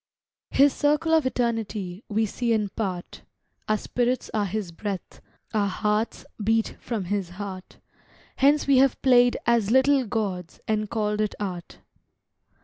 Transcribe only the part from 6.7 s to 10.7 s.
from his heart; Hence we have played as little gods